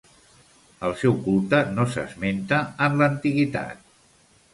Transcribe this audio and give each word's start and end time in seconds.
El 0.87 0.95
seu 1.01 1.11
culte 1.27 1.59
no 1.75 1.85
s'esmenta 1.95 2.61
en 2.87 2.97
l'antiguitat. 3.03 3.85